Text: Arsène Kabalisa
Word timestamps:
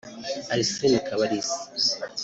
Arsène 0.53 0.99
Kabalisa 1.07 1.57